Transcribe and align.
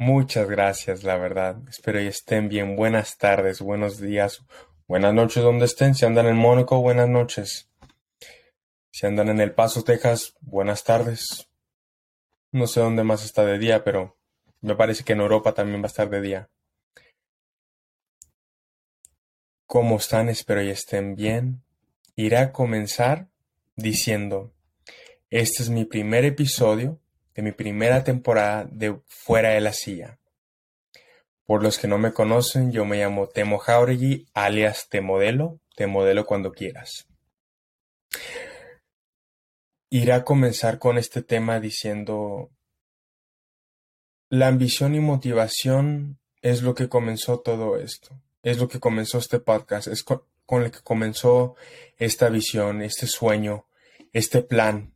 Muchas 0.00 0.48
gracias, 0.48 1.02
la 1.02 1.16
verdad. 1.16 1.56
Espero 1.68 2.00
y 2.00 2.06
estén 2.06 2.48
bien. 2.48 2.76
Buenas 2.76 3.18
tardes, 3.18 3.60
buenos 3.60 4.00
días, 4.00 4.44
buenas 4.86 5.12
noches 5.12 5.42
donde 5.42 5.64
estén. 5.64 5.96
Si 5.96 6.06
andan 6.06 6.28
en 6.28 6.36
Mónaco, 6.36 6.80
buenas 6.80 7.08
noches. 7.08 7.68
Si 8.92 9.06
andan 9.06 9.28
en 9.28 9.40
El 9.40 9.56
Paso, 9.56 9.82
Texas, 9.82 10.36
buenas 10.40 10.84
tardes. 10.84 11.50
No 12.52 12.68
sé 12.68 12.78
dónde 12.78 13.02
más 13.02 13.24
está 13.24 13.44
de 13.44 13.58
día, 13.58 13.82
pero 13.82 14.16
me 14.60 14.76
parece 14.76 15.02
que 15.02 15.14
en 15.14 15.20
Europa 15.20 15.52
también 15.52 15.82
va 15.82 15.86
a 15.86 15.88
estar 15.88 16.08
de 16.08 16.20
día. 16.20 16.48
¿Cómo 19.66 19.96
están? 19.96 20.28
Espero 20.28 20.62
y 20.62 20.70
estén 20.70 21.16
bien. 21.16 21.64
Iré 22.14 22.36
a 22.36 22.52
comenzar 22.52 23.30
diciendo, 23.74 24.54
este 25.28 25.64
es 25.64 25.70
mi 25.70 25.84
primer 25.84 26.24
episodio 26.24 27.00
de 27.38 27.42
mi 27.42 27.52
primera 27.52 28.02
temporada 28.02 28.66
de 28.68 29.00
Fuera 29.06 29.50
de 29.50 29.60
la 29.60 29.72
Silla. 29.72 30.18
Por 31.46 31.62
los 31.62 31.78
que 31.78 31.86
no 31.86 31.96
me 31.96 32.12
conocen, 32.12 32.72
yo 32.72 32.84
me 32.84 32.98
llamo 32.98 33.28
Temo 33.28 33.58
Jauregui, 33.58 34.26
alias 34.34 34.88
Te 34.88 35.00
Modelo, 35.00 35.60
Te 35.76 35.86
Modelo 35.86 36.26
cuando 36.26 36.50
quieras. 36.50 37.06
Iré 39.88 40.14
a 40.14 40.24
comenzar 40.24 40.80
con 40.80 40.98
este 40.98 41.22
tema 41.22 41.60
diciendo, 41.60 42.50
la 44.30 44.48
ambición 44.48 44.96
y 44.96 44.98
motivación 44.98 46.18
es 46.42 46.62
lo 46.62 46.74
que 46.74 46.88
comenzó 46.88 47.38
todo 47.38 47.78
esto, 47.78 48.20
es 48.42 48.58
lo 48.58 48.66
que 48.66 48.80
comenzó 48.80 49.18
este 49.18 49.38
podcast, 49.38 49.86
es 49.86 50.02
con, 50.02 50.24
con 50.44 50.64
el 50.64 50.72
que 50.72 50.80
comenzó 50.80 51.54
esta 51.98 52.30
visión, 52.30 52.82
este 52.82 53.06
sueño, 53.06 53.68
este 54.12 54.42
plan. 54.42 54.92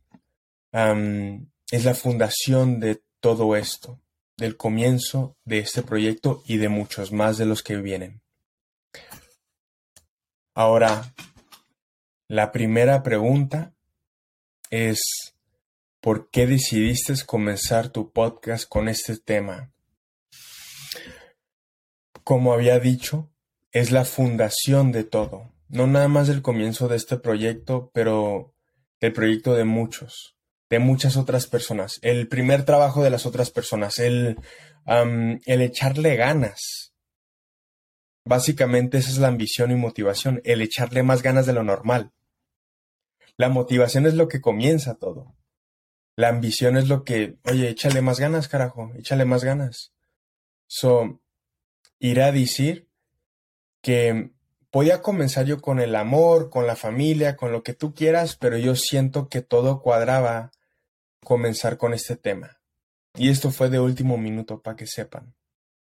Es 1.73 1.85
la 1.85 1.95
fundación 1.95 2.79
de 2.79 3.01
todo 3.19 3.55
esto, 3.55 3.99
del 4.37 4.57
comienzo 4.57 5.35
de 5.43 5.57
este 5.57 5.81
proyecto 5.81 6.43
y 6.45 6.57
de 6.57 6.69
muchos 6.69 7.11
más 7.11 7.39
de 7.39 7.47
los 7.47 7.63
que 7.63 7.77
vienen. 7.77 8.21
Ahora, 10.53 11.15
la 12.27 12.51
primera 12.51 13.01
pregunta 13.01 13.73
es, 14.69 14.99
¿por 15.99 16.29
qué 16.29 16.45
decidiste 16.45 17.15
comenzar 17.25 17.89
tu 17.89 18.11
podcast 18.11 18.69
con 18.69 18.87
este 18.87 19.17
tema? 19.17 19.73
Como 22.23 22.53
había 22.53 22.77
dicho, 22.77 23.31
es 23.71 23.89
la 23.89 24.05
fundación 24.05 24.91
de 24.91 25.05
todo, 25.05 25.51
no 25.69 25.87
nada 25.87 26.07
más 26.07 26.27
del 26.27 26.43
comienzo 26.43 26.87
de 26.87 26.97
este 26.97 27.17
proyecto, 27.17 27.89
pero 27.95 28.53
del 29.01 29.11
proyecto 29.11 29.55
de 29.55 29.63
muchos 29.63 30.33
de 30.73 30.79
muchas 30.79 31.17
otras 31.17 31.45
personas, 31.45 31.99
el 32.01 32.27
primer 32.27 32.65
trabajo 32.65 33.03
de 33.03 33.11
las 33.11 33.27
otras 33.27 33.51
personas, 33.51 33.99
el, 33.99 34.39
el 34.87 35.61
echarle 35.61 36.15
ganas. 36.15 36.95
Básicamente 38.25 38.97
esa 38.97 39.11
es 39.11 39.19
la 39.19 39.27
ambición 39.27 39.69
y 39.69 39.75
motivación, 39.75 40.41
el 40.45 40.63
echarle 40.63 41.03
más 41.03 41.21
ganas 41.21 41.45
de 41.45 41.53
lo 41.53 41.61
normal. 41.61 42.11
La 43.37 43.49
motivación 43.49 44.07
es 44.07 44.15
lo 44.15 44.27
que 44.27 44.41
comienza 44.41 44.95
todo. 44.95 45.35
La 46.15 46.29
ambición 46.29 46.75
es 46.75 46.87
lo 46.87 47.03
que, 47.03 47.37
oye, 47.45 47.69
échale 47.69 48.01
más 48.01 48.19
ganas, 48.19 48.47
carajo, 48.47 48.91
échale 48.97 49.25
más 49.25 49.43
ganas. 49.43 49.93
So, 50.65 51.21
irá 51.99 52.25
a 52.25 52.31
decir 52.31 52.89
que 53.83 54.31
podía 54.71 55.03
comenzar 55.03 55.45
yo 55.45 55.61
con 55.61 55.79
el 55.79 55.95
amor, 55.95 56.49
con 56.49 56.65
la 56.65 56.75
familia, 56.75 57.35
con 57.35 57.51
lo 57.51 57.61
que 57.61 57.75
tú 57.75 57.93
quieras, 57.93 58.37
pero 58.37 58.57
yo 58.57 58.75
siento 58.75 59.29
que 59.29 59.43
todo 59.43 59.83
cuadraba 59.83 60.49
comenzar 61.23 61.77
con 61.77 61.93
este 61.93 62.15
tema. 62.15 62.59
Y 63.15 63.29
esto 63.29 63.51
fue 63.51 63.69
de 63.69 63.79
último 63.79 64.17
minuto 64.17 64.61
para 64.61 64.75
que 64.75 64.87
sepan. 64.87 65.35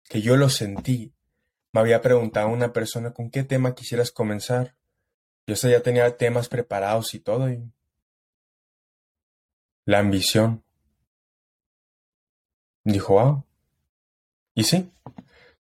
Que 0.09 0.21
yo 0.23 0.37
lo 0.37 0.49
sentí. 0.49 1.15
Me 1.73 1.81
había 1.81 2.01
preguntado 2.01 2.49
una 2.49 2.73
persona 2.73 3.13
con 3.13 3.31
qué 3.31 3.43
tema 3.43 3.75
quisieras 3.75 4.11
comenzar. 4.11 4.77
Yo 5.47 5.55
ya 5.55 5.81
tenía 5.83 6.17
temas 6.17 6.49
preparados 6.49 7.15
y 7.15 7.21
todo. 7.21 7.51
Y... 7.51 7.73
La 9.85 9.99
ambición. 10.01 10.63
Dijo, 12.85 13.15
wow. 13.15 13.45
Y 14.55 14.65
sí, 14.65 14.91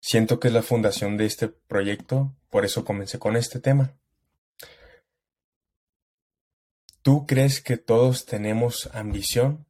siento 0.00 0.40
que 0.40 0.48
es 0.48 0.54
la 0.54 0.62
fundación 0.62 1.16
de 1.16 1.26
este 1.26 1.48
proyecto, 1.48 2.32
por 2.50 2.64
eso 2.64 2.84
comencé 2.84 3.18
con 3.18 3.36
este 3.36 3.60
tema. 3.60 3.92
¿Tú 7.06 7.24
crees 7.24 7.60
que 7.60 7.76
todos 7.76 8.26
tenemos 8.26 8.90
ambición? 8.92 9.64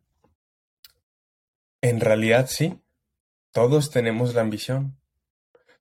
En 1.82 2.00
realidad 2.00 2.46
sí, 2.48 2.80
todos 3.52 3.90
tenemos 3.90 4.34
la 4.34 4.40
ambición, 4.40 4.98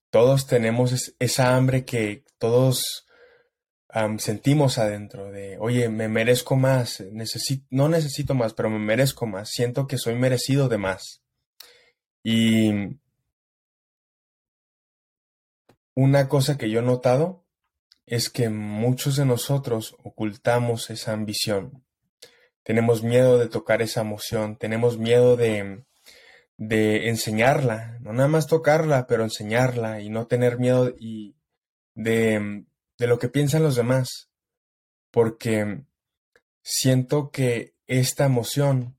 todos 0.09 0.47
tenemos 0.47 1.15
esa 1.17 1.55
hambre 1.55 1.85
que 1.85 2.25
todos 2.39 3.07
sentimos 4.17 4.79
adentro 4.79 5.31
de, 5.31 5.57
oye, 5.57 5.87
me 5.87 6.09
merezco 6.09 6.57
más, 6.57 7.01
no 7.69 7.87
necesito 7.87 8.33
más, 8.35 8.53
pero 8.53 8.69
me 8.69 8.79
merezco 8.79 9.25
más, 9.25 9.47
siento 9.49 9.87
que 9.87 9.97
soy 9.97 10.15
merecido 10.15 10.67
de 10.67 10.77
más. 10.77 11.23
Y 12.21 12.97
una 15.93 16.27
cosa 16.27 16.57
que 16.57 16.69
yo 16.69 16.81
he 16.81 16.83
notado 16.83 17.44
es 18.05 18.29
que 18.29 18.49
muchos 18.49 19.15
de 19.15 19.25
nosotros 19.25 19.95
ocultamos 20.03 20.89
esa 20.89 21.13
ambición. 21.13 21.83
Tenemos 22.63 23.03
miedo 23.03 23.37
de 23.37 23.47
tocar 23.47 23.81
esa 23.81 24.01
emoción, 24.01 24.57
tenemos 24.57 24.97
miedo 24.97 25.35
de, 25.37 25.83
enseñarla, 26.57 27.99
no 28.01 28.13
nada 28.13 28.27
más 28.27 28.47
tocarla, 28.47 29.07
pero 29.07 29.23
enseñarla 29.23 30.01
y 30.01 30.09
no 30.09 30.27
tener 30.27 30.57
miedo 30.57 30.91
de, 31.93 32.65
de 32.97 33.07
lo 33.07 33.19
que 33.19 33.29
piensan 33.29 33.63
los 33.63 33.75
demás, 33.75 34.29
porque 35.11 35.85
siento 36.63 37.29
que 37.29 37.75
esta 37.87 38.25
emoción 38.25 38.97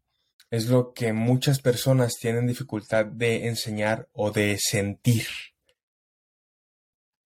es 0.50 0.68
lo 0.68 0.92
que 0.92 1.12
muchas 1.12 1.60
personas 1.60 2.14
tienen 2.20 2.46
dificultad 2.46 3.06
de 3.06 3.48
enseñar 3.48 4.08
o 4.12 4.30
de 4.30 4.58
sentir. 4.60 5.26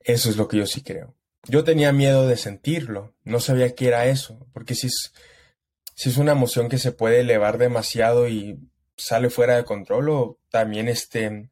Eso 0.00 0.30
es 0.30 0.36
lo 0.36 0.48
que 0.48 0.56
yo 0.56 0.66
sí 0.66 0.82
creo. 0.82 1.19
Yo 1.44 1.64
tenía 1.64 1.92
miedo 1.92 2.26
de 2.26 2.36
sentirlo, 2.36 3.14
no 3.24 3.40
sabía 3.40 3.74
qué 3.74 3.88
era 3.88 4.06
eso, 4.06 4.46
porque 4.52 4.74
si 4.74 4.88
es, 4.88 5.12
si 5.94 6.10
es 6.10 6.16
una 6.16 6.32
emoción 6.32 6.68
que 6.68 6.78
se 6.78 6.92
puede 6.92 7.20
elevar 7.20 7.58
demasiado 7.58 8.28
y 8.28 8.58
sale 8.96 9.30
fuera 9.30 9.56
de 9.56 9.64
control 9.64 10.10
o 10.10 10.38
también 10.50 10.88
este, 10.88 11.50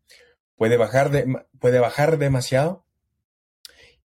puede, 0.56 0.76
bajar 0.76 1.10
de, 1.10 1.46
puede 1.58 1.78
bajar 1.78 2.18
demasiado 2.18 2.84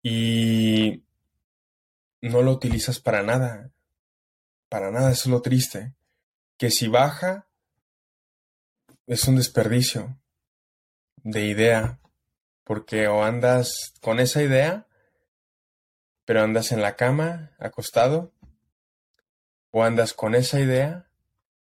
y 0.02 1.04
no 2.22 2.42
lo 2.42 2.52
utilizas 2.52 3.00
para 3.00 3.22
nada, 3.22 3.70
para 4.68 4.90
nada, 4.90 5.12
eso 5.12 5.28
es 5.28 5.32
lo 5.32 5.42
triste, 5.42 5.94
que 6.56 6.70
si 6.70 6.88
baja 6.88 7.46
es 9.06 9.28
un 9.28 9.36
desperdicio 9.36 10.18
de 11.16 11.46
idea, 11.46 12.00
porque 12.64 13.08
o 13.08 13.22
andas 13.22 13.94
con 14.00 14.20
esa 14.20 14.42
idea 14.42 14.86
pero 16.26 16.42
andas 16.42 16.72
en 16.72 16.82
la 16.82 16.96
cama, 16.96 17.52
acostado, 17.58 18.32
o 19.70 19.82
andas 19.84 20.12
con 20.12 20.34
esa 20.34 20.60
idea, 20.60 21.08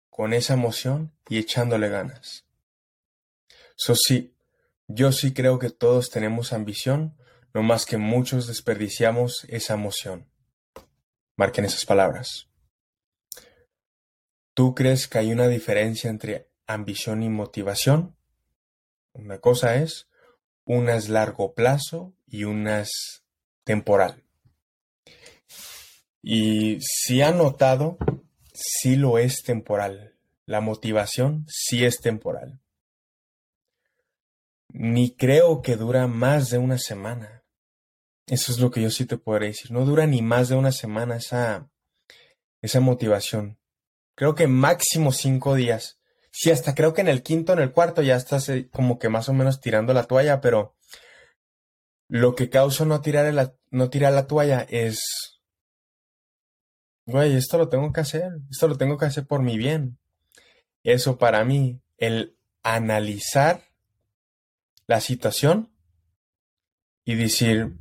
con 0.09 0.33
esa 0.33 0.53
emoción 0.53 1.13
y 1.27 1.39
echándole 1.39 1.89
ganas. 1.89 2.45
So 3.75 3.95
sí, 3.95 4.35
yo 4.87 5.11
sí 5.11 5.33
creo 5.33 5.59
que 5.59 5.69
todos 5.69 6.09
tenemos 6.09 6.51
ambición, 6.51 7.15
no 7.53 7.63
más 7.63 7.85
que 7.85 7.97
muchos 7.97 8.45
desperdiciamos 8.47 9.45
esa 9.47 9.75
emoción. 9.75 10.29
Marquen 11.37 11.65
esas 11.65 11.85
palabras. 11.85 12.49
¿Tú 14.53 14.75
crees 14.75 15.07
que 15.07 15.19
hay 15.19 15.31
una 15.31 15.47
diferencia 15.47 16.09
entre 16.09 16.49
ambición 16.67 17.23
y 17.23 17.29
motivación? 17.29 18.17
Una 19.13 19.39
cosa 19.39 19.75
es, 19.75 20.09
una 20.65 20.95
es 20.95 21.07
largo 21.07 21.53
plazo 21.53 22.13
y 22.27 22.43
una 22.43 22.81
es 22.81 23.23
temporal. 23.63 24.23
Y 26.31 26.77
si 26.81 27.23
ha 27.23 27.31
notado, 27.31 27.97
sí 28.53 28.95
lo 28.95 29.17
es 29.17 29.41
temporal. 29.41 30.13
La 30.45 30.61
motivación 30.61 31.47
sí 31.47 31.83
es 31.83 32.01
temporal. 32.01 32.59
Ni 34.67 35.15
creo 35.15 35.63
que 35.63 35.75
dura 35.75 36.05
más 36.05 36.51
de 36.51 36.59
una 36.59 36.77
semana. 36.77 37.43
Eso 38.27 38.51
es 38.51 38.59
lo 38.59 38.69
que 38.69 38.79
yo 38.79 38.91
sí 38.91 39.05
te 39.05 39.17
podré 39.17 39.47
decir. 39.47 39.71
No 39.71 39.85
dura 39.85 40.05
ni 40.05 40.21
más 40.21 40.49
de 40.49 40.55
una 40.55 40.71
semana 40.71 41.15
esa, 41.15 41.67
esa 42.61 42.79
motivación. 42.79 43.57
Creo 44.13 44.35
que 44.35 44.45
máximo 44.45 45.11
cinco 45.11 45.55
días. 45.55 45.99
Sí, 46.31 46.51
hasta 46.51 46.75
creo 46.75 46.93
que 46.93 47.01
en 47.01 47.07
el 47.07 47.23
quinto, 47.23 47.53
en 47.53 47.59
el 47.59 47.71
cuarto 47.71 48.03
ya 48.03 48.15
estás 48.15 48.49
eh, 48.49 48.69
como 48.69 48.99
que 48.99 49.09
más 49.09 49.29
o 49.29 49.33
menos 49.33 49.61
tirando 49.61 49.95
la 49.95 50.03
toalla, 50.03 50.41
pero 50.41 50.75
lo 52.07 52.35
que 52.35 52.51
causa 52.51 52.85
no 52.85 53.01
tirar 53.01 53.55
no 53.71 53.89
tirar 53.89 54.13
la 54.13 54.27
toalla 54.27 54.63
es 54.69 55.28
güey, 57.09 57.35
esto 57.35 57.57
lo 57.57 57.69
tengo 57.69 57.91
que 57.91 58.01
hacer, 58.01 58.31
esto 58.49 58.67
lo 58.67 58.77
tengo 58.77 58.97
que 58.97 59.05
hacer 59.05 59.25
por 59.25 59.41
mi 59.41 59.57
bien. 59.57 59.97
Eso 60.83 61.17
para 61.17 61.43
mí, 61.43 61.81
el 61.97 62.37
analizar 62.63 63.63
la 64.87 65.01
situación 65.01 65.71
y 67.03 67.15
decir, 67.15 67.77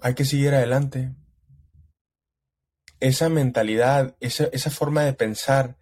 hay 0.00 0.14
que 0.14 0.24
seguir 0.24 0.54
adelante. 0.54 1.14
Esa 3.00 3.28
mentalidad, 3.28 4.16
esa, 4.20 4.44
esa 4.52 4.70
forma 4.70 5.04
de 5.04 5.12
pensar, 5.12 5.76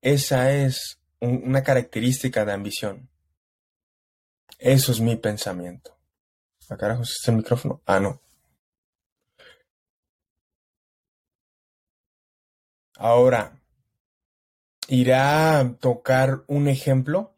esa 0.00 0.52
es 0.52 1.00
una 1.20 1.62
característica 1.62 2.44
de 2.44 2.52
ambición. 2.52 3.10
Eso 4.58 4.92
es 4.92 5.00
mi 5.00 5.16
pensamiento. 5.16 5.98
¿A 6.68 6.74
ah, 6.74 6.76
carajo 6.76 7.02
es 7.02 7.16
el 7.26 7.36
micrófono? 7.36 7.82
Ah, 7.86 8.00
no. 8.00 8.20
Ahora, 13.00 13.62
irá 14.88 15.60
a 15.60 15.72
tocar 15.74 16.42
un 16.48 16.66
ejemplo 16.66 17.32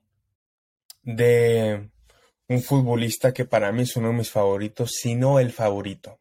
de 1.02 1.90
un 2.48 2.62
futbolista 2.62 3.34
que 3.34 3.44
para 3.44 3.70
mí 3.70 3.82
es 3.82 3.94
uno 3.94 4.08
de 4.08 4.14
mis 4.14 4.30
favoritos, 4.30 4.92
si 4.92 5.16
no 5.16 5.38
el 5.38 5.52
favorito. 5.52 6.18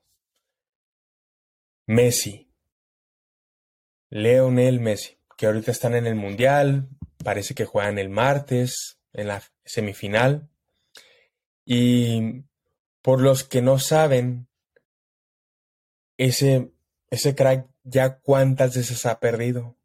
Messi. 1.87 2.51
Leonel 4.09 4.81
Messi, 4.81 5.17
que 5.37 5.45
ahorita 5.45 5.71
están 5.71 5.95
en 5.95 6.05
el 6.05 6.15
Mundial, 6.15 6.89
parece 7.23 7.55
que 7.55 7.63
juegan 7.63 7.97
el 7.97 8.09
martes 8.09 8.99
en 9.13 9.29
la 9.29 9.41
semifinal. 9.63 10.49
Y 11.63 12.43
por 13.01 13.21
los 13.21 13.45
que 13.45 13.61
no 13.61 13.79
saben, 13.79 14.49
ese, 16.17 16.73
ese 17.09 17.35
crack 17.35 17.69
ya 17.89 18.19
cuántas 18.19 18.75
veces 18.75 19.05
ha 19.05 19.19
perdido. 19.19 19.75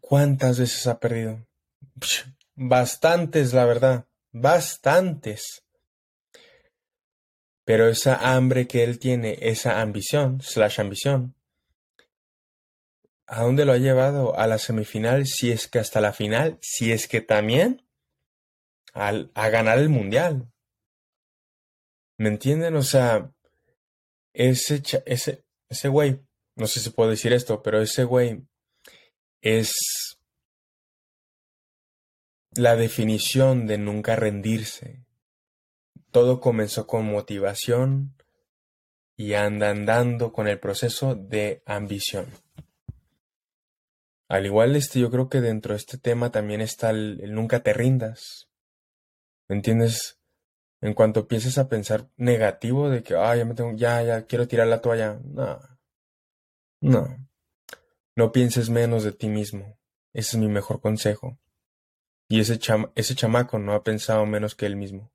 ¿Cuántas 0.00 0.58
veces 0.58 0.86
ha 0.86 1.00
perdido? 1.00 1.46
Bastantes, 2.54 3.52
la 3.52 3.64
verdad. 3.64 4.06
Bastantes. 4.32 5.64
Pero 7.64 7.88
esa 7.88 8.34
hambre 8.34 8.68
que 8.68 8.84
él 8.84 8.98
tiene, 8.98 9.38
esa 9.40 9.80
ambición, 9.80 10.40
slash 10.40 10.80
ambición, 10.80 11.34
¿a 13.26 13.42
dónde 13.42 13.64
lo 13.64 13.72
ha 13.72 13.78
llevado? 13.78 14.38
A 14.38 14.46
la 14.46 14.58
semifinal, 14.58 15.26
si 15.26 15.50
es 15.50 15.66
que 15.66 15.80
hasta 15.80 16.00
la 16.00 16.12
final, 16.12 16.58
si 16.62 16.92
es 16.92 17.08
que 17.08 17.20
también 17.20 17.82
a 18.94 19.48
ganar 19.50 19.78
el 19.78 19.88
mundial. 19.88 20.50
¿Me 22.18 22.28
entienden? 22.28 22.76
O 22.76 22.82
sea, 22.82 23.30
ese, 24.32 24.82
ese, 25.04 25.45
ese 25.68 25.88
güey, 25.88 26.20
no 26.56 26.66
sé 26.66 26.80
si 26.80 26.90
puedo 26.90 27.10
decir 27.10 27.32
esto, 27.32 27.62
pero 27.62 27.80
ese 27.80 28.04
güey 28.04 28.46
es 29.40 29.72
la 32.52 32.76
definición 32.76 33.66
de 33.66 33.78
nunca 33.78 34.16
rendirse. 34.16 35.04
Todo 36.10 36.40
comenzó 36.40 36.86
con 36.86 37.06
motivación 37.06 38.16
y 39.16 39.34
anda 39.34 39.70
andando 39.70 40.32
con 40.32 40.48
el 40.48 40.58
proceso 40.58 41.14
de 41.14 41.62
ambición. 41.66 42.26
Al 44.28 44.46
igual, 44.46 44.74
este, 44.74 44.98
yo 45.00 45.10
creo 45.10 45.28
que 45.28 45.40
dentro 45.40 45.74
de 45.74 45.78
este 45.78 45.98
tema 45.98 46.30
también 46.30 46.60
está 46.60 46.90
el, 46.90 47.20
el 47.22 47.32
nunca 47.32 47.60
te 47.62 47.72
rindas. 47.72 48.48
¿Me 49.48 49.56
entiendes? 49.56 50.15
En 50.86 50.94
cuanto 50.94 51.18
empieces 51.18 51.58
a 51.58 51.68
pensar 51.68 52.08
negativo 52.16 52.88
de 52.88 53.02
que, 53.02 53.16
ah, 53.16 53.34
ya 53.34 53.44
me 53.44 53.54
tengo, 53.54 53.72
ya, 53.72 54.04
ya, 54.04 54.24
quiero 54.24 54.46
tirar 54.46 54.68
la 54.68 54.80
toalla. 54.80 55.18
No. 55.24 55.58
No. 56.80 57.28
No 58.14 58.30
pienses 58.30 58.70
menos 58.70 59.02
de 59.02 59.10
ti 59.10 59.28
mismo. 59.28 59.80
Ese 60.12 60.36
es 60.36 60.40
mi 60.40 60.46
mejor 60.46 60.80
consejo. 60.80 61.40
Y 62.28 62.38
ese, 62.38 62.60
ese 62.94 63.14
chamaco 63.16 63.58
no 63.58 63.72
ha 63.72 63.82
pensado 63.82 64.24
menos 64.26 64.54
que 64.54 64.66
él 64.66 64.76
mismo. 64.76 65.10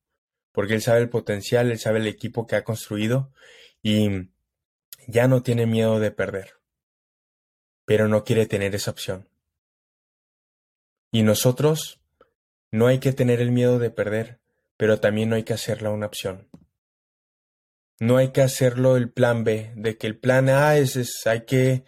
Porque 0.51 0.73
él 0.73 0.81
sabe 0.81 0.99
el 0.99 1.09
potencial, 1.09 1.71
él 1.71 1.79
sabe 1.79 1.99
el 1.99 2.07
equipo 2.07 2.45
que 2.45 2.57
ha 2.57 2.65
construido 2.65 3.31
y 3.81 4.27
ya 5.07 5.29
no 5.29 5.41
tiene 5.41 5.67
miedo 5.67 6.01
de 6.01 6.11
perder. 6.11 6.55
Pero 7.85 8.09
no 8.09 8.25
quiere 8.25 8.45
tener 8.45 8.75
esa 8.75 8.91
opción. 8.91 9.29
Y 11.13 11.23
nosotros 11.23 12.01
no 12.71 12.87
hay 12.87 12.99
que 12.99 13.13
tener 13.13 13.39
el 13.39 13.53
miedo 13.53 13.79
de 13.79 13.89
perder, 13.89 14.40
pero 14.81 14.99
también 14.99 15.29
no 15.29 15.35
hay 15.35 15.43
que 15.43 15.53
hacerla 15.53 15.91
una 15.91 16.07
opción. 16.07 16.49
No 17.99 18.17
hay 18.17 18.31
que 18.31 18.41
hacerlo 18.41 18.97
el 18.97 19.11
plan 19.11 19.43
B, 19.43 19.73
de 19.75 19.95
que 19.95 20.07
el 20.07 20.17
plan 20.17 20.49
A 20.49 20.75
es, 20.75 20.95
es 20.95 21.27
hay 21.27 21.45
que 21.45 21.83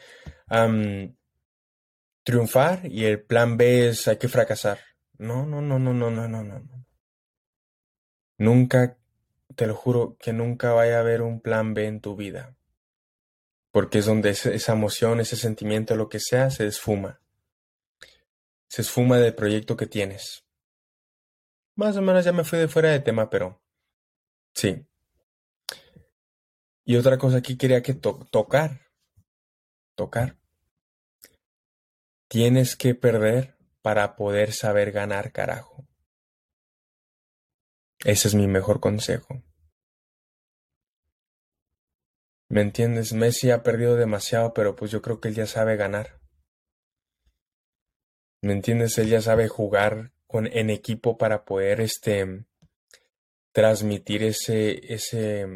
triunfar 2.23 2.85
y 2.85 3.05
el 3.05 3.23
plan 3.23 3.57
B 3.57 3.87
es 3.87 4.07
hay 4.07 4.17
que 4.17 4.27
fracasar. 4.27 4.77
No, 5.17 5.43
no, 5.43 5.59
no, 5.59 5.79
no, 5.79 5.91
no, 5.91 6.11
no, 6.11 6.27
no, 6.27 6.43
no. 6.43 6.85
Nunca, 8.37 8.99
te 9.55 9.65
lo 9.65 9.73
juro, 9.73 10.15
que 10.19 10.31
nunca 10.31 10.73
vaya 10.73 10.97
a 10.97 10.99
haber 10.99 11.23
un 11.23 11.41
plan 11.41 11.73
B 11.73 11.87
en 11.87 11.99
tu 11.99 12.15
vida. 12.15 12.55
Porque 13.71 13.97
es 13.97 14.05
donde 14.05 14.29
esa 14.29 14.73
emoción, 14.73 15.19
ese 15.19 15.35
sentimiento, 15.35 15.95
lo 15.95 16.09
que 16.09 16.19
sea, 16.19 16.51
se 16.51 16.67
esfuma. 16.67 17.21
Se 18.67 18.83
esfuma 18.83 19.17
del 19.17 19.33
proyecto 19.33 19.75
que 19.75 19.87
tienes. 19.87 20.43
Más 21.75 21.97
o 21.97 22.01
menos 22.01 22.23
ya 22.23 22.31
me 22.31 22.43
fui 22.43 22.59
de 22.59 22.67
fuera 22.67 22.89
de 22.89 22.99
tema, 22.99 23.29
pero 23.29 23.61
sí. 24.53 24.85
Y 26.85 26.97
otra 26.97 27.17
cosa 27.17 27.41
que 27.41 27.57
quería 27.57 27.81
que 27.81 27.93
tocar. 27.93 28.81
Tocar. 29.95 30.37
Tienes 32.27 32.75
que 32.75 32.95
perder 32.95 33.55
para 33.81 34.15
poder 34.15 34.53
saber 34.53 34.91
ganar, 34.91 35.31
carajo. 35.31 35.87
Ese 38.03 38.27
es 38.27 38.35
mi 38.35 38.47
mejor 38.47 38.79
consejo. 38.79 39.43
¿Me 42.49 42.61
entiendes? 42.61 43.13
Messi 43.13 43.49
ha 43.49 43.63
perdido 43.63 43.95
demasiado, 43.95 44.53
pero 44.53 44.75
pues 44.75 44.91
yo 44.91 45.01
creo 45.01 45.19
que 45.19 45.29
él 45.29 45.35
ya 45.35 45.47
sabe 45.47 45.75
ganar. 45.75 46.19
¿Me 48.41 48.53
entiendes? 48.53 48.97
Él 48.97 49.07
ya 49.07 49.21
sabe 49.21 49.47
jugar 49.47 50.11
en 50.33 50.69
equipo 50.69 51.17
para 51.17 51.45
poder 51.45 51.81
este, 51.81 52.45
transmitir 53.51 54.23
ese, 54.23 54.93
ese 54.93 55.47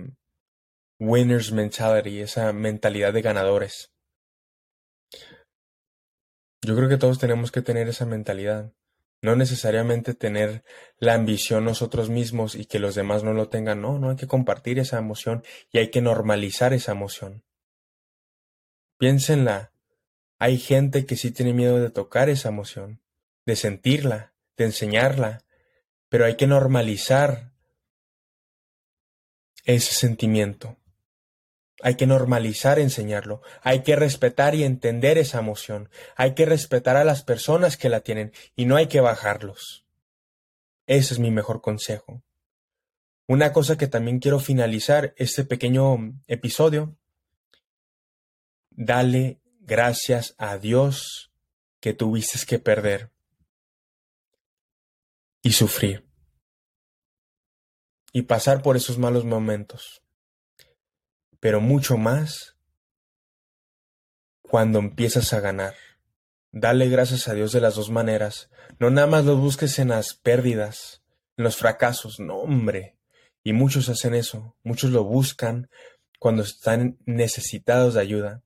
winner's 0.99 1.51
mentality, 1.51 2.21
esa 2.21 2.53
mentalidad 2.53 3.13
de 3.13 3.21
ganadores. 3.21 3.91
Yo 6.61 6.75
creo 6.75 6.89
que 6.89 6.97
todos 6.97 7.19
tenemos 7.19 7.51
que 7.51 7.61
tener 7.61 7.87
esa 7.87 8.05
mentalidad. 8.05 8.73
No 9.21 9.35
necesariamente 9.35 10.13
tener 10.13 10.63
la 10.99 11.15
ambición 11.15 11.65
nosotros 11.65 12.09
mismos 12.09 12.55
y 12.55 12.65
que 12.65 12.79
los 12.79 12.93
demás 12.93 13.23
no 13.23 13.33
lo 13.33 13.49
tengan. 13.49 13.81
No, 13.81 13.97
no 13.99 14.11
hay 14.11 14.15
que 14.15 14.27
compartir 14.27 14.77
esa 14.79 14.99
emoción 14.99 15.43
y 15.71 15.79
hay 15.79 15.89
que 15.89 16.01
normalizar 16.01 16.73
esa 16.73 16.91
emoción. 16.91 17.43
Piénsenla. 18.99 19.71
Hay 20.39 20.59
gente 20.59 21.07
que 21.07 21.15
sí 21.15 21.31
tiene 21.31 21.53
miedo 21.53 21.79
de 21.79 21.89
tocar 21.89 22.29
esa 22.29 22.49
emoción, 22.49 23.01
de 23.45 23.55
sentirla, 23.55 24.33
de 24.57 24.65
enseñarla, 24.65 25.43
pero 26.09 26.25
hay 26.25 26.35
que 26.35 26.47
normalizar 26.47 27.53
ese 29.65 29.93
sentimiento. 29.93 30.77
Hay 31.83 31.95
que 31.95 32.07
normalizar 32.07 32.79
enseñarlo, 32.79 33.43
hay 33.61 33.83
que 33.83 33.95
respetar 33.95 34.55
y 34.55 34.63
entender 34.63 35.19
esa 35.19 35.37
emoción, 35.37 35.89
hay 36.15 36.33
que 36.33 36.47
respetar 36.47 36.97
a 36.97 37.03
las 37.03 37.21
personas 37.21 37.77
que 37.77 37.87
la 37.87 37.99
tienen 37.99 38.33
y 38.55 38.65
no 38.65 38.77
hay 38.77 38.87
que 38.87 38.99
bajarlos. 38.99 39.85
Ese 40.87 41.13
es 41.13 41.19
mi 41.19 41.29
mejor 41.29 41.61
consejo. 41.61 42.23
Una 43.27 43.53
cosa 43.53 43.77
que 43.77 43.85
también 43.85 44.17
quiero 44.17 44.39
finalizar 44.39 45.13
este 45.17 45.43
pequeño 45.43 46.19
episodio, 46.25 46.97
dale 48.71 49.39
gracias 49.59 50.33
a 50.39 50.57
Dios 50.57 51.31
que 51.79 51.93
tuviste 51.93 52.43
que 52.47 52.57
perder 52.57 53.11
y 55.47 55.53
sufrir 55.53 56.05
y 58.11 58.23
pasar 58.23 58.61
por 58.61 58.75
esos 58.75 58.97
malos 58.97 59.23
momentos. 59.23 60.03
Pero 61.39 61.61
mucho 61.61 61.95
más 61.95 62.57
cuando 64.41 64.79
empiezas 64.79 65.31
a 65.31 65.39
ganar. 65.39 65.73
Dale 66.51 66.89
gracias 66.89 67.29
a 67.29 67.33
Dios 67.33 67.53
de 67.53 67.61
las 67.61 67.75
dos 67.75 67.89
maneras. 67.89 68.49
No 68.77 68.89
nada 68.89 69.07
más 69.07 69.23
lo 69.23 69.37
busques 69.37 69.79
en 69.79 69.87
las 69.87 70.15
pérdidas, 70.15 71.01
en 71.37 71.45
los 71.45 71.55
fracasos. 71.55 72.19
No, 72.19 72.39
hombre. 72.39 72.97
Y 73.41 73.53
muchos 73.53 73.87
hacen 73.87 74.15
eso. 74.15 74.57
Muchos 74.63 74.91
lo 74.91 75.05
buscan 75.05 75.69
cuando 76.19 76.43
están 76.43 76.97
necesitados 77.05 77.93
de 77.93 78.01
ayuda. 78.01 78.43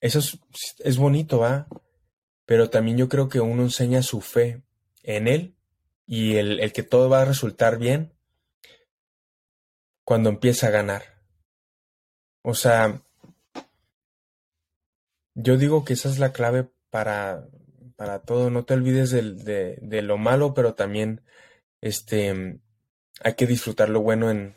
Eso 0.00 0.20
es, 0.20 0.38
es 0.78 0.96
bonito, 0.96 1.40
¿va? 1.40 1.68
Pero 2.46 2.70
también 2.70 2.96
yo 2.96 3.10
creo 3.10 3.28
que 3.28 3.40
uno 3.40 3.64
enseña 3.64 4.02
su 4.02 4.22
fe 4.22 4.62
en 5.02 5.28
Él 5.28 5.56
y 6.06 6.36
el, 6.36 6.60
el 6.60 6.72
que 6.72 6.82
todo 6.82 7.08
va 7.08 7.22
a 7.22 7.26
resultar 7.26 7.78
bien 7.78 8.12
cuando 10.04 10.28
empieza 10.28 10.68
a 10.68 10.70
ganar. 10.70 11.22
O 12.42 12.54
sea, 12.54 13.02
yo 15.34 15.56
digo 15.56 15.84
que 15.84 15.92
esa 15.92 16.08
es 16.08 16.18
la 16.18 16.32
clave 16.32 16.68
para, 16.90 17.46
para 17.96 18.22
todo. 18.22 18.50
No 18.50 18.64
te 18.64 18.74
olvides 18.74 19.10
de, 19.10 19.78
de, 19.80 20.02
lo 20.02 20.18
malo, 20.18 20.54
pero 20.54 20.74
también 20.74 21.22
este, 21.80 22.60
hay 23.22 23.34
que 23.34 23.46
disfrutar 23.46 23.88
lo 23.88 24.00
bueno 24.00 24.30
en, 24.30 24.54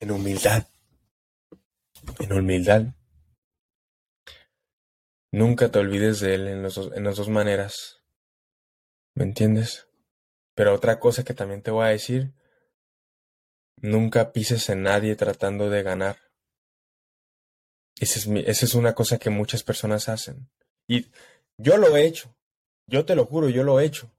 en 0.00 0.10
humildad. 0.10 0.66
En 2.20 2.32
humildad. 2.32 2.94
Nunca 5.32 5.70
te 5.70 5.78
olvides 5.78 6.20
de 6.20 6.34
él 6.34 6.48
en, 6.48 6.62
los 6.62 6.78
en 6.94 7.04
las 7.04 7.16
dos 7.16 7.28
maneras. 7.28 8.02
¿Me 9.16 9.24
entiendes? 9.24 9.88
Pero 10.54 10.74
otra 10.74 11.00
cosa 11.00 11.24
que 11.24 11.32
también 11.32 11.62
te 11.62 11.70
voy 11.70 11.86
a 11.86 11.88
decir, 11.88 12.34
nunca 13.76 14.32
pises 14.32 14.68
en 14.68 14.82
nadie 14.82 15.16
tratando 15.16 15.70
de 15.70 15.82
ganar. 15.82 16.18
Esa 17.98 18.18
es, 18.18 18.26
esa 18.26 18.66
es 18.66 18.74
una 18.74 18.94
cosa 18.94 19.18
que 19.18 19.30
muchas 19.30 19.62
personas 19.62 20.10
hacen. 20.10 20.50
Y 20.86 21.10
yo 21.56 21.78
lo 21.78 21.96
he 21.96 22.04
hecho. 22.04 22.36
Yo 22.86 23.06
te 23.06 23.16
lo 23.16 23.24
juro, 23.24 23.48
yo 23.48 23.64
lo 23.64 23.80
he 23.80 23.86
hecho. 23.86 24.12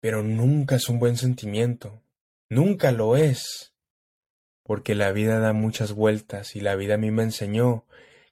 Pero 0.00 0.22
nunca 0.22 0.76
es 0.76 0.88
un 0.88 0.98
buen 0.98 1.18
sentimiento. 1.18 2.02
Nunca 2.48 2.92
lo 2.92 3.14
es. 3.18 3.74
Porque 4.62 4.94
la 4.94 5.12
vida 5.12 5.38
da 5.38 5.52
muchas 5.52 5.92
vueltas 5.92 6.56
y 6.56 6.60
la 6.60 6.76
vida 6.76 6.94
a 6.94 6.98
mí 6.98 7.10
me 7.10 7.24
enseñó 7.24 7.84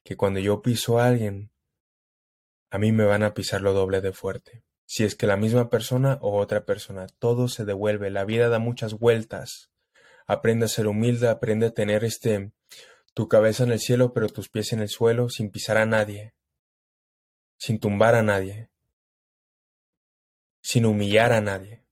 que 0.04 0.16
cuando 0.16 0.40
yo 0.40 0.62
piso 0.62 0.98
a 0.98 1.06
alguien, 1.06 1.50
a 2.70 2.78
mí 2.78 2.92
me 2.92 3.04
van 3.04 3.22
a 3.22 3.34
pisar 3.34 3.60
lo 3.60 3.74
doble 3.74 4.00
de 4.00 4.14
fuerte. 4.14 4.64
Si 4.86 5.04
es 5.04 5.14
que 5.14 5.26
la 5.26 5.36
misma 5.36 5.70
persona 5.70 6.18
o 6.20 6.38
otra 6.38 6.64
persona, 6.64 7.06
todo 7.18 7.48
se 7.48 7.64
devuelve, 7.64 8.10
la 8.10 8.24
vida 8.24 8.48
da 8.48 8.58
muchas 8.58 8.94
vueltas. 8.98 9.70
Aprende 10.26 10.66
a 10.66 10.68
ser 10.68 10.86
humilde, 10.86 11.28
aprende 11.28 11.66
a 11.66 11.74
tener 11.74 12.04
este 12.04 12.52
tu 13.14 13.28
cabeza 13.28 13.62
en 13.62 13.70
el 13.70 13.78
cielo 13.78 14.12
pero 14.12 14.28
tus 14.28 14.48
pies 14.48 14.72
en 14.72 14.80
el 14.80 14.88
suelo 14.88 15.28
sin 15.28 15.50
pisar 15.50 15.76
a 15.76 15.86
nadie, 15.86 16.34
sin 17.56 17.78
tumbar 17.78 18.16
a 18.16 18.22
nadie, 18.22 18.70
sin 20.60 20.84
humillar 20.84 21.32
a 21.32 21.40
nadie. 21.40 21.84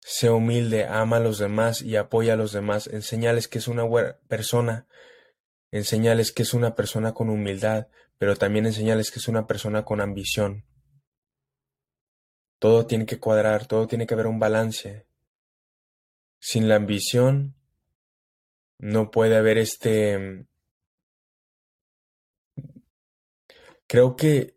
Sé 0.00 0.30
humilde, 0.30 0.86
ama 0.86 1.16
a 1.16 1.20
los 1.20 1.38
demás 1.38 1.82
y 1.82 1.96
apoya 1.96 2.34
a 2.34 2.36
los 2.36 2.52
demás, 2.52 2.86
enséñales 2.86 3.48
que 3.48 3.58
es 3.58 3.68
una 3.68 3.84
buena 3.84 4.18
persona, 4.28 4.86
enséñales 5.70 6.32
que 6.32 6.42
es 6.42 6.54
una 6.54 6.74
persona 6.74 7.12
con 7.12 7.30
humildad, 7.30 7.88
pero 8.18 8.36
también 8.36 8.66
enseñarles 8.66 9.10
que 9.10 9.18
es 9.18 9.28
una 9.28 9.46
persona 9.46 9.84
con 9.84 10.00
ambición. 10.00 10.64
Todo 12.64 12.86
tiene 12.86 13.04
que 13.04 13.20
cuadrar, 13.20 13.66
todo 13.66 13.86
tiene 13.86 14.06
que 14.06 14.14
haber 14.14 14.26
un 14.26 14.38
balance. 14.38 15.06
Sin 16.40 16.66
la 16.66 16.76
ambición 16.76 17.56
no 18.78 19.10
puede 19.10 19.36
haber 19.36 19.58
este... 19.58 20.46
Creo 23.86 24.16
que 24.16 24.56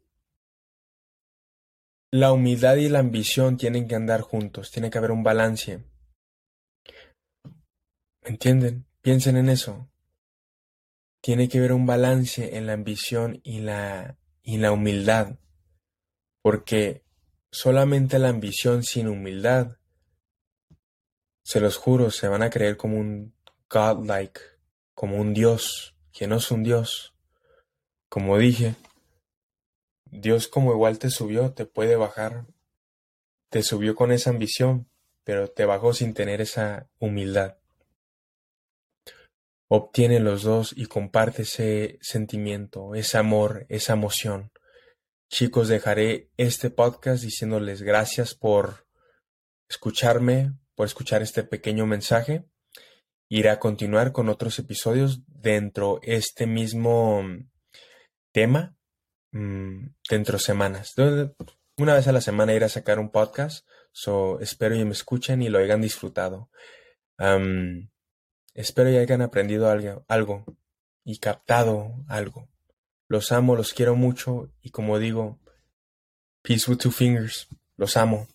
la 2.09 2.31
humildad 2.31 2.77
y 2.77 2.87
la 2.87 2.99
ambición 2.99 3.57
tienen 3.57 3.89
que 3.89 3.95
andar 3.95 4.21
juntos, 4.21 4.71
tiene 4.71 4.89
que 4.89 4.99
haber 4.99 5.11
un 5.11 5.23
balance. 5.23 5.83
¿Entienden? 8.21 8.85
Piensen 9.01 9.35
en 9.35 9.49
eso 9.49 9.91
tiene 11.19 11.49
que 11.49 11.57
haber 11.57 11.73
un 11.73 11.85
balance 11.85 12.55
en 12.55 12.67
la 12.67 12.71
ambición 12.71 13.41
y 13.43 13.59
la, 13.59 14.17
y 14.43 14.59
la 14.59 14.71
humildad, 14.71 15.37
porque 16.41 17.06
solamente 17.51 18.19
la 18.19 18.29
ambición 18.29 18.83
sin 18.83 19.07
humildad, 19.07 19.77
se 21.43 21.59
los 21.59 21.77
juro, 21.77 22.11
se 22.11 22.27
van 22.27 22.43
a 22.43 22.49
creer 22.49 22.77
como 22.77 22.97
un 22.97 23.33
godlike, 23.69 24.41
como 24.93 25.17
un 25.17 25.33
dios, 25.33 25.95
que 26.11 26.27
no 26.27 26.37
es 26.37 26.51
un 26.51 26.63
dios. 26.63 27.15
Como 28.09 28.37
dije, 28.37 28.75
Dios 30.05 30.47
como 30.47 30.71
igual 30.71 30.99
te 30.99 31.09
subió, 31.09 31.53
te 31.53 31.65
puede 31.65 31.95
bajar, 31.95 32.45
te 33.49 33.63
subió 33.63 33.95
con 33.95 34.11
esa 34.11 34.29
ambición, 34.29 34.89
pero 35.23 35.49
te 35.49 35.65
bajó 35.65 35.93
sin 35.93 36.13
tener 36.13 36.41
esa 36.41 36.89
humildad 36.99 37.57
obtiene 39.67 40.19
los 40.19 40.43
dos 40.43 40.73
y 40.75 40.85
comparte 40.85 41.41
ese 41.43 41.99
sentimiento, 42.01 42.95
ese 42.95 43.17
amor, 43.17 43.65
esa 43.69 43.93
emoción. 43.93 44.51
Chicos, 45.29 45.67
dejaré 45.67 46.31
este 46.37 46.69
podcast 46.69 47.21
diciéndoles 47.21 47.81
gracias 47.81 48.33
por 48.33 48.87
escucharme, 49.69 50.53
por 50.73 50.87
escuchar 50.87 51.21
este 51.21 51.43
pequeño 51.43 51.85
mensaje. 51.85 52.45
Iré 53.29 53.49
a 53.49 53.59
continuar 53.59 54.13
con 54.13 54.29
otros 54.29 54.57
episodios 54.57 55.23
dentro 55.27 55.99
este 56.01 56.47
mismo 56.47 57.25
tema, 58.31 58.77
mm, 59.33 59.95
dentro 60.09 60.39
semanas. 60.39 60.95
Una 61.77 61.93
vez 61.93 62.07
a 62.07 62.13
la 62.13 62.21
semana 62.21 62.53
iré 62.53 62.65
a 62.65 62.69
sacar 62.69 62.97
un 62.97 63.11
podcast, 63.11 63.67
so 63.91 64.39
espero 64.39 64.75
y 64.75 64.85
me 64.85 64.93
escuchen 64.93 65.41
y 65.41 65.49
lo 65.49 65.59
hayan 65.59 65.81
disfrutado. 65.81 66.49
Espero 68.53 68.89
que 68.89 68.99
hayan 68.99 69.21
aprendido 69.21 69.69
algo, 69.69 70.05
algo 70.07 70.45
y 71.03 71.19
captado 71.19 71.95
algo. 72.07 72.47
Los 73.09 73.31
amo, 73.31 73.55
los 73.55 73.73
quiero 73.73 73.95
mucho 73.95 74.49
y 74.61 74.71
como 74.71 74.99
digo, 74.99 75.39
peace 76.41 76.69
with 76.69 76.79
two 76.79 76.91
fingers. 76.91 77.47
Los 77.77 77.95
amo. 77.95 78.27